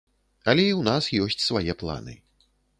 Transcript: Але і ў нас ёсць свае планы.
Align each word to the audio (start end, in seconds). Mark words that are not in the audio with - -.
Але 0.53 0.65
і 0.69 0.71
ў 0.79 0.87
нас 0.89 1.11
ёсць 1.27 1.45
свае 1.51 1.73
планы. 1.85 2.19